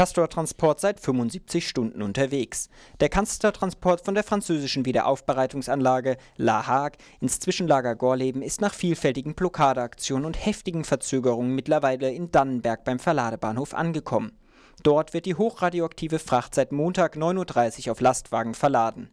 Castor-Transport 0.00 0.80
seit 0.80 0.98
75 0.98 1.68
Stunden 1.68 2.00
unterwegs. 2.00 2.70
Der 3.00 3.10
Castor-Transport 3.10 4.02
von 4.02 4.14
der 4.14 4.24
französischen 4.24 4.86
Wiederaufbereitungsanlage 4.86 6.16
La 6.38 6.66
Hague 6.66 6.96
ins 7.20 7.38
Zwischenlager 7.38 7.96
Gorleben 7.96 8.40
ist 8.40 8.62
nach 8.62 8.72
vielfältigen 8.72 9.34
Blockadeaktionen 9.34 10.24
und 10.24 10.42
heftigen 10.42 10.84
Verzögerungen 10.84 11.54
mittlerweile 11.54 12.10
in 12.10 12.32
Dannenberg 12.32 12.82
beim 12.84 12.98
Verladebahnhof 12.98 13.74
angekommen. 13.74 14.32
Dort 14.82 15.12
wird 15.12 15.26
die 15.26 15.34
hochradioaktive 15.34 16.18
Fracht 16.18 16.54
seit 16.54 16.72
Montag 16.72 17.16
9.30 17.16 17.86
Uhr 17.86 17.92
auf 17.92 18.00
Lastwagen 18.00 18.54
verladen. 18.54 19.10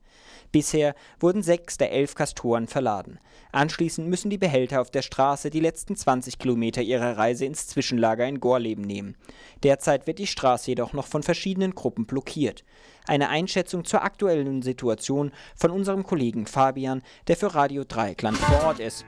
Bisher 0.51 0.95
wurden 1.19 1.43
sechs 1.43 1.77
der 1.77 1.91
elf 1.91 2.15
Castoren 2.15 2.67
verladen. 2.67 3.19
Anschließend 3.51 4.07
müssen 4.07 4.29
die 4.29 4.37
Behälter 4.37 4.79
auf 4.79 4.91
der 4.91 5.01
Straße 5.01 5.49
die 5.49 5.59
letzten 5.59 5.97
20 5.97 6.39
Kilometer 6.39 6.81
ihrer 6.81 7.17
Reise 7.17 7.45
ins 7.45 7.67
Zwischenlager 7.67 8.25
in 8.25 8.39
Gorleben 8.39 8.83
nehmen. 8.83 9.17
Derzeit 9.63 10.07
wird 10.07 10.19
die 10.19 10.27
Straße 10.27 10.71
jedoch 10.71 10.93
noch 10.93 11.07
von 11.07 11.21
verschiedenen 11.21 11.75
Gruppen 11.75 12.05
blockiert. 12.05 12.63
Eine 13.05 13.29
Einschätzung 13.29 13.83
zur 13.83 14.03
aktuellen 14.03 14.61
Situation 14.61 15.31
von 15.55 15.71
unserem 15.71 16.03
Kollegen 16.03 16.47
Fabian, 16.47 17.01
der 17.27 17.35
für 17.35 17.53
Radio 17.53 17.83
Dreieckland 17.83 18.37
vor 18.37 18.63
Ort 18.63 18.79
ist 18.79 19.05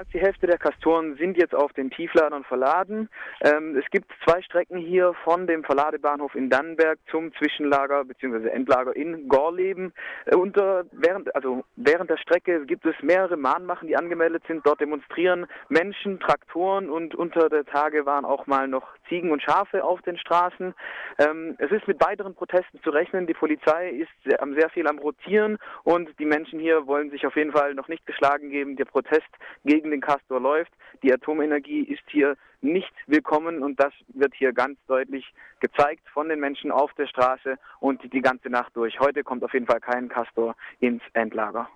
als 0.00 0.08
die 0.14 0.18
Hälfte 0.18 0.46
der 0.46 0.56
Kastoren 0.56 1.16
sind 1.16 1.36
jetzt 1.36 1.54
auf 1.54 1.74
den 1.74 1.90
Tiefladern 1.90 2.42
verladen. 2.44 3.10
Ähm, 3.42 3.76
es 3.76 3.84
gibt 3.90 4.10
zwei 4.24 4.40
Strecken 4.40 4.78
hier 4.78 5.12
von 5.24 5.46
dem 5.46 5.62
Verladebahnhof 5.62 6.34
in 6.34 6.48
Dannenberg 6.48 6.98
zum 7.10 7.34
Zwischenlager 7.34 8.06
bzw. 8.06 8.48
Endlager 8.48 8.96
in 8.96 9.28
Gorleben. 9.28 9.92
Äh, 10.24 10.36
unter, 10.36 10.86
während, 10.92 11.34
also 11.34 11.64
während 11.76 12.08
der 12.08 12.16
Strecke 12.16 12.64
gibt 12.64 12.86
es 12.86 12.94
mehrere 13.02 13.36
Mahnmachen, 13.36 13.88
die 13.88 13.96
angemeldet 13.96 14.42
sind. 14.48 14.66
Dort 14.66 14.80
demonstrieren 14.80 15.46
Menschen, 15.68 16.18
Traktoren 16.18 16.88
und 16.88 17.14
unter 17.14 17.50
der 17.50 17.66
Tage 17.66 18.06
waren 18.06 18.24
auch 18.24 18.46
mal 18.46 18.68
noch 18.68 18.88
Ziegen 19.10 19.30
und 19.30 19.42
Schafe 19.42 19.84
auf 19.84 20.00
den 20.00 20.16
Straßen. 20.16 20.72
Ähm, 21.18 21.56
es 21.58 21.70
ist 21.70 21.86
mit 21.86 22.02
weiteren 22.02 22.34
Protesten 22.34 22.80
zu 22.82 22.88
rechnen. 22.88 23.26
Die 23.26 23.34
Polizei 23.34 23.90
ist 23.90 24.08
sehr, 24.24 24.38
sehr 24.56 24.70
viel 24.70 24.88
am 24.88 24.98
Rotieren 24.98 25.58
und 25.84 26.08
die 26.18 26.24
Menschen 26.24 26.58
hier 26.58 26.86
wollen 26.86 27.10
sich 27.10 27.26
auf 27.26 27.36
jeden 27.36 27.52
Fall 27.52 27.74
noch 27.74 27.88
nicht 27.88 28.06
geschlagen 28.06 28.48
geben. 28.48 28.76
Der 28.76 28.86
Protest 28.86 29.28
gegen 29.66 29.89
gegen 29.90 30.00
den 30.00 30.00
Castor 30.00 30.40
läuft. 30.40 30.72
Die 31.02 31.12
Atomenergie 31.12 31.82
ist 31.82 32.02
hier 32.10 32.36
nicht 32.60 32.92
willkommen 33.06 33.62
und 33.62 33.80
das 33.80 33.92
wird 34.08 34.34
hier 34.34 34.52
ganz 34.52 34.78
deutlich 34.86 35.24
gezeigt 35.60 36.06
von 36.12 36.28
den 36.28 36.40
Menschen 36.40 36.70
auf 36.70 36.92
der 36.94 37.06
Straße 37.06 37.56
und 37.80 38.00
die 38.12 38.20
ganze 38.20 38.50
Nacht 38.50 38.76
durch. 38.76 39.00
Heute 39.00 39.24
kommt 39.24 39.42
auf 39.44 39.52
jeden 39.52 39.66
Fall 39.66 39.80
kein 39.80 40.08
Castor 40.08 40.54
ins 40.80 41.02
Endlager. 41.14 41.68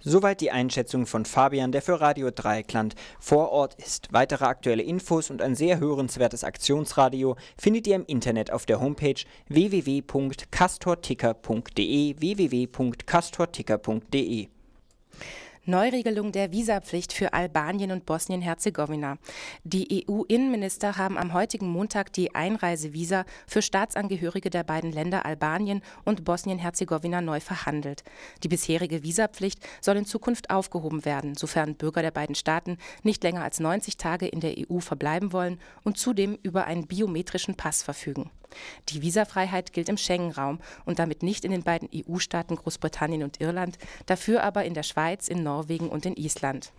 Soweit 0.00 0.40
die 0.40 0.50
Einschätzung 0.50 1.06
von 1.06 1.24
Fabian, 1.24 1.70
der 1.72 1.82
für 1.82 2.00
Radio 2.00 2.30
Dreieckland 2.30 2.94
vor 3.18 3.50
Ort 3.50 3.74
ist. 3.74 4.12
Weitere 4.12 4.44
aktuelle 4.44 4.82
Infos 4.82 5.30
und 5.30 5.42
ein 5.42 5.54
sehr 5.54 5.80
hörenswertes 5.80 6.44
Aktionsradio 6.44 7.36
findet 7.58 7.86
ihr 7.86 7.96
im 7.96 8.04
Internet 8.06 8.52
auf 8.52 8.66
der 8.66 8.80
Homepage 8.80 9.22
www.castorticker.de 9.48 12.20
www.castorticker.de 12.20 14.48
Neuregelung 15.68 16.30
der 16.30 16.52
Visapflicht 16.52 17.12
für 17.12 17.32
Albanien 17.32 17.90
und 17.90 18.06
Bosnien-Herzegowina. 18.06 19.18
Die 19.64 20.06
EU-Innenminister 20.08 20.96
haben 20.96 21.18
am 21.18 21.32
heutigen 21.32 21.68
Montag 21.68 22.12
die 22.12 22.36
Einreisevisa 22.36 23.24
für 23.48 23.62
Staatsangehörige 23.62 24.48
der 24.48 24.62
beiden 24.62 24.92
Länder 24.92 25.26
Albanien 25.26 25.82
und 26.04 26.24
Bosnien-Herzegowina 26.24 27.20
neu 27.20 27.40
verhandelt. 27.40 28.04
Die 28.44 28.48
bisherige 28.48 29.02
Visapflicht 29.02 29.58
soll 29.80 29.96
in 29.96 30.06
Zukunft 30.06 30.50
aufgehoben 30.50 31.04
werden, 31.04 31.34
sofern 31.34 31.74
Bürger 31.74 32.02
der 32.02 32.12
beiden 32.12 32.36
Staaten 32.36 32.78
nicht 33.02 33.24
länger 33.24 33.42
als 33.42 33.58
90 33.58 33.96
Tage 33.96 34.28
in 34.28 34.38
der 34.38 34.54
EU 34.70 34.78
verbleiben 34.78 35.32
wollen 35.32 35.58
und 35.82 35.98
zudem 35.98 36.38
über 36.44 36.66
einen 36.66 36.86
biometrischen 36.86 37.56
Pass 37.56 37.82
verfügen. 37.82 38.30
Die 38.88 39.02
Visafreiheit 39.02 39.72
gilt 39.72 39.88
im 39.88 39.96
Schengen-Raum 39.96 40.60
und 40.84 40.98
damit 40.98 41.22
nicht 41.22 41.44
in 41.44 41.50
den 41.50 41.62
beiden 41.62 41.88
EU-Staaten 41.94 42.56
Großbritannien 42.56 43.22
und 43.22 43.40
Irland, 43.40 43.78
dafür 44.06 44.42
aber 44.42 44.64
in 44.64 44.74
der 44.74 44.82
Schweiz, 44.82 45.28
in 45.28 45.42
Norwegen 45.42 45.88
und 45.88 46.06
in 46.06 46.16
Island. 46.16 46.72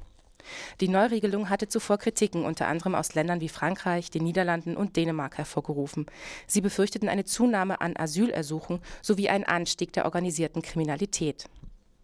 Die 0.80 0.88
Neuregelung 0.88 1.50
hatte 1.50 1.68
zuvor 1.68 1.98
Kritiken 1.98 2.46
unter 2.46 2.68
anderem 2.68 2.96
aus 2.96 3.16
Ländern 3.16 3.42
wie 3.42 3.50
Frankreich, 3.50 4.10
den 4.10 4.24
Niederlanden 4.24 4.78
und 4.78 4.96
Dänemark 4.96 5.38
hervorgerufen. 5.38 6.06
Sie 6.46 6.62
befürchteten 6.62 7.10
eine 7.10 7.26
Zunahme 7.26 7.82
an 7.82 7.98
Asylersuchen 7.98 8.80
sowie 9.02 9.30
einen 9.30 9.44
Anstieg 9.44 9.94
der 9.94 10.06
organisierten 10.06 10.62
Kriminalität. 10.62 11.50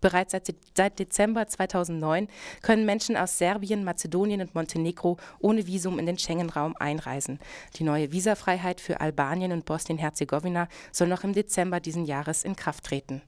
Bereits 0.03 0.33
seit, 0.33 0.99
Dezember 0.99 1.47
2009 1.47 2.27
können 2.61 2.85
Menschen 2.85 3.15
aus 3.15 3.37
Serbien, 3.37 3.85
Mazedonien 3.85 4.41
und 4.41 4.53
Montenegro 4.53 5.15
ohne 5.39 5.65
Visum 5.65 5.97
in 5.97 6.05
den 6.05 6.17
Schengen-Raum 6.17 6.75
einreisen. 6.77 7.39
Die 7.77 7.85
neue 7.85 8.11
Visafreiheit 8.11 8.81
für 8.81 8.99
Albanien 8.99 9.53
und 9.53 9.63
Bosnien-Herzegowina 9.63 10.67
soll 10.91 11.07
noch 11.07 11.23
im 11.23 11.31
Dezember 11.31 11.79
diesen 11.79 12.03
Jahres 12.03 12.43
in 12.43 12.57
Kraft 12.57 12.83
treten. 12.83 13.21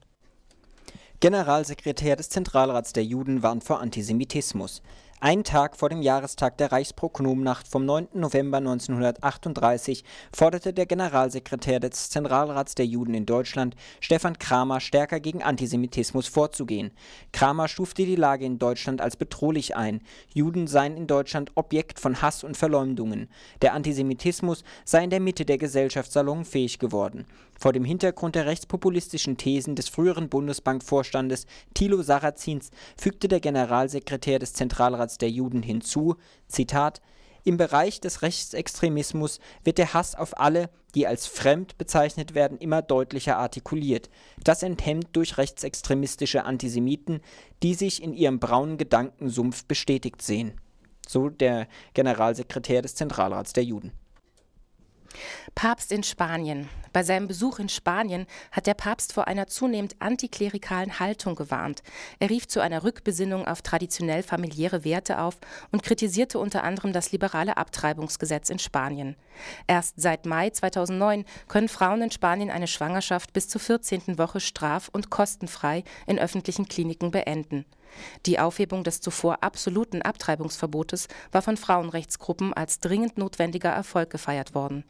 Generalsekretär 1.20 2.14
des 2.14 2.28
Zentralrats 2.28 2.92
der 2.92 3.04
Juden 3.04 3.42
warnt 3.42 3.64
vor 3.64 3.80
Antisemitismus. 3.80 4.82
Ein 5.18 5.44
Tag 5.44 5.78
vor 5.78 5.88
dem 5.88 6.02
Jahrestag 6.02 6.58
der 6.58 6.72
Reichsproknomnacht 6.72 7.66
vom 7.66 7.86
9. 7.86 8.08
November 8.12 8.58
1938 8.58 10.04
forderte 10.30 10.74
der 10.74 10.84
Generalsekretär 10.84 11.80
des 11.80 12.10
Zentralrats 12.10 12.74
der 12.74 12.84
Juden 12.84 13.14
in 13.14 13.24
Deutschland, 13.24 13.76
Stefan 14.00 14.38
Kramer, 14.38 14.78
stärker 14.78 15.18
gegen 15.18 15.42
Antisemitismus 15.42 16.28
vorzugehen. 16.28 16.90
Kramer 17.32 17.66
stufte 17.66 18.04
die 18.04 18.14
Lage 18.14 18.44
in 18.44 18.58
Deutschland 18.58 19.00
als 19.00 19.16
bedrohlich 19.16 19.74
ein. 19.74 20.02
Juden 20.34 20.66
seien 20.66 20.98
in 20.98 21.06
Deutschland 21.06 21.50
Objekt 21.54 21.98
von 21.98 22.20
Hass 22.20 22.44
und 22.44 22.58
Verleumdungen. 22.58 23.30
Der 23.62 23.72
Antisemitismus 23.72 24.64
sei 24.84 25.02
in 25.04 25.10
der 25.10 25.20
Mitte 25.20 25.46
der 25.46 25.56
Gesellschaft 25.56 26.12
salonfähig 26.12 26.78
geworden. 26.78 27.24
Vor 27.58 27.72
dem 27.72 27.86
Hintergrund 27.86 28.34
der 28.34 28.44
rechtspopulistischen 28.44 29.38
Thesen 29.38 29.76
des 29.76 29.88
früheren 29.88 30.28
Bundesbankvorstandes 30.28 31.46
Thilo 31.72 32.02
Sarrazins 32.02 32.70
fügte 32.98 33.28
der 33.28 33.40
Generalsekretär 33.40 34.38
des 34.38 34.52
Zentralrats 34.52 35.05
der 35.18 35.30
Juden 35.30 35.62
hinzu, 35.62 36.16
Zitat, 36.48 37.00
im 37.46 37.58
Bereich 37.58 38.00
des 38.00 38.22
Rechtsextremismus 38.22 39.38
wird 39.62 39.78
der 39.78 39.94
Hass 39.94 40.16
auf 40.16 40.40
alle, 40.40 40.68
die 40.96 41.06
als 41.06 41.28
fremd 41.28 41.78
bezeichnet 41.78 42.34
werden, 42.34 42.58
immer 42.58 42.82
deutlicher 42.82 43.36
artikuliert. 43.36 44.10
Das 44.42 44.64
enthemmt 44.64 45.10
durch 45.12 45.38
rechtsextremistische 45.38 46.44
Antisemiten, 46.44 47.20
die 47.62 47.74
sich 47.74 48.02
in 48.02 48.14
ihrem 48.14 48.40
braunen 48.40 48.78
Gedankensumpf 48.78 49.64
bestätigt 49.64 50.22
sehen. 50.22 50.60
So 51.06 51.28
der 51.28 51.68
Generalsekretär 51.94 52.82
des 52.82 52.96
Zentralrats 52.96 53.52
der 53.52 53.62
Juden. 53.62 53.92
Papst 55.54 55.92
in 55.92 56.02
Spanien. 56.02 56.68
Bei 56.96 57.02
seinem 57.02 57.28
Besuch 57.28 57.58
in 57.58 57.68
Spanien 57.68 58.24
hat 58.50 58.66
der 58.66 58.72
Papst 58.72 59.12
vor 59.12 59.28
einer 59.28 59.48
zunehmend 59.48 59.96
antiklerikalen 59.98 60.98
Haltung 60.98 61.34
gewarnt. 61.34 61.82
Er 62.20 62.30
rief 62.30 62.48
zu 62.48 62.60
einer 62.60 62.84
Rückbesinnung 62.84 63.46
auf 63.46 63.60
traditionell 63.60 64.22
familiäre 64.22 64.82
Werte 64.82 65.20
auf 65.20 65.36
und 65.72 65.82
kritisierte 65.82 66.38
unter 66.38 66.64
anderem 66.64 66.94
das 66.94 67.12
liberale 67.12 67.58
Abtreibungsgesetz 67.58 68.48
in 68.48 68.58
Spanien. 68.58 69.14
Erst 69.66 70.00
seit 70.00 70.24
Mai 70.24 70.48
2009 70.48 71.26
können 71.48 71.68
Frauen 71.68 72.00
in 72.00 72.10
Spanien 72.10 72.48
eine 72.48 72.66
Schwangerschaft 72.66 73.34
bis 73.34 73.46
zur 73.46 73.60
14. 73.60 74.16
Woche 74.16 74.40
straf- 74.40 74.88
und 74.90 75.10
kostenfrei 75.10 75.84
in 76.06 76.18
öffentlichen 76.18 76.66
Kliniken 76.66 77.10
beenden. 77.10 77.66
Die 78.24 78.38
Aufhebung 78.38 78.84
des 78.84 79.02
zuvor 79.02 79.42
absoluten 79.42 80.00
Abtreibungsverbotes 80.00 81.08
war 81.30 81.42
von 81.42 81.58
Frauenrechtsgruppen 81.58 82.54
als 82.54 82.80
dringend 82.80 83.18
notwendiger 83.18 83.68
Erfolg 83.68 84.08
gefeiert 84.08 84.54
worden. 84.54 84.84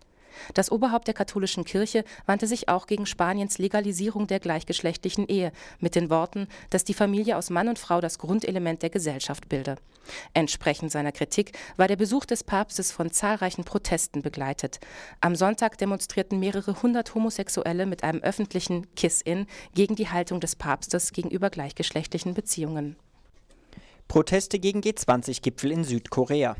Das 0.54 0.70
Oberhaupt 0.70 1.06
der 1.06 1.14
katholischen 1.14 1.64
Kirche 1.64 2.04
wandte 2.26 2.46
sich 2.46 2.68
auch 2.68 2.86
gegen 2.86 3.06
Spaniens 3.06 3.58
Legalisierung 3.58 4.26
der 4.26 4.40
gleichgeschlechtlichen 4.40 5.26
Ehe 5.26 5.52
mit 5.78 5.94
den 5.94 6.10
Worten, 6.10 6.48
dass 6.70 6.84
die 6.84 6.94
Familie 6.94 7.36
aus 7.36 7.50
Mann 7.50 7.68
und 7.68 7.78
Frau 7.78 8.00
das 8.00 8.18
Grundelement 8.18 8.82
der 8.82 8.90
Gesellschaft 8.90 9.48
bilde. 9.48 9.76
Entsprechend 10.34 10.92
seiner 10.92 11.12
Kritik 11.12 11.52
war 11.76 11.88
der 11.88 11.96
Besuch 11.96 12.24
des 12.24 12.44
Papstes 12.44 12.92
von 12.92 13.10
zahlreichen 13.10 13.64
Protesten 13.64 14.22
begleitet. 14.22 14.78
Am 15.20 15.34
Sonntag 15.34 15.78
demonstrierten 15.78 16.38
mehrere 16.38 16.82
hundert 16.82 17.14
Homosexuelle 17.14 17.86
mit 17.86 18.04
einem 18.04 18.20
öffentlichen 18.20 18.86
Kiss-In 18.94 19.46
gegen 19.74 19.96
die 19.96 20.08
Haltung 20.08 20.40
des 20.40 20.56
Papstes 20.56 21.12
gegenüber 21.12 21.50
gleichgeschlechtlichen 21.50 22.34
Beziehungen. 22.34 22.96
Proteste 24.08 24.60
gegen 24.60 24.80
G20-Gipfel 24.80 25.72
in 25.72 25.84
Südkorea. 25.84 26.56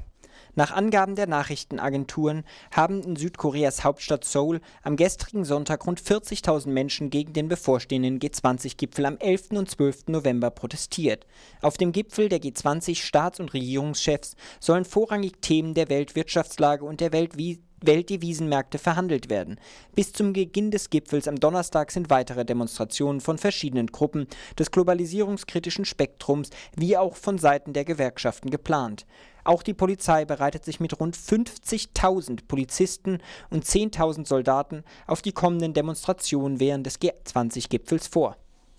Nach 0.58 0.70
Angaben 0.70 1.17
der 1.17 1.26
Nachrichtenagenturen 1.26 2.43
haben 2.70 3.03
in 3.03 3.14
Südkoreas 3.14 3.85
Hauptstadt 3.85 4.25
Seoul 4.25 4.62
am 4.82 4.97
gestrigen 4.97 5.44
Sonntag 5.44 5.87
rund 5.87 6.00
40.000 6.00 6.69
Menschen 6.70 7.11
gegen 7.11 7.35
den 7.35 7.49
bevorstehenden 7.49 8.19
G20-Gipfel 8.19 9.05
am 9.05 9.19
11. 9.19 9.50
und 9.50 9.70
12. 9.70 10.06
November 10.06 10.50
protestiert. 10.50 11.26
Auf 11.61 11.76
dem 11.76 11.93
Gipfel 11.93 12.31
der 12.31 12.41
G20 12.41 12.97
Staats- 12.97 13.38
und 13.38 13.53
Regierungschefs 13.53 14.35
sollen 14.58 14.87
vorrangig 14.87 15.43
Themen 15.43 15.75
der 15.75 15.91
Weltwirtschaftslage 15.91 16.87
und 16.87 17.03
der 17.03 17.12
Weltwiese 17.12 17.61
Weltdevisenmärkte 17.82 18.78
verhandelt 18.78 19.31
werden. 19.31 19.58
Bis 19.94 20.12
zum 20.12 20.32
Beginn 20.32 20.70
des 20.70 20.90
Gipfels 20.90 21.28
am 21.28 21.40
Donnerstag 21.40 21.90
sind 21.90 22.11
weitere 22.11 22.44
Demonstrationen 22.44 23.20
von 23.20 23.38
verschiedenen 23.38 23.88
Gruppen 23.88 24.26
des 24.58 24.70
globalisierungskritischen 24.70 25.84
Spektrums 25.84 26.50
wie 26.76 26.96
auch 26.96 27.17
von 27.17 27.38
Seiten 27.38 27.73
der 27.73 27.84
Gewerkschaften 27.84 28.50
geplant. 28.50 29.06
Auch 29.44 29.62
die 29.62 29.75
Polizei 29.75 30.25
bereitet 30.25 30.64
sich 30.64 30.81
mit 30.81 30.99
rund 30.99 31.17
50.000 31.17 32.46
Polizisten 32.49 33.19
und 33.50 33.64
10.000 33.64 34.26
Soldaten 34.26 34.82
auf 35.06 35.22
die 35.22 35.32
kommenden 35.32 35.72
Demonstrationen 35.72 36.58
während 36.58 36.87
des 36.87 37.00
G20-Gipfels 37.00 38.08
vor 38.08 38.37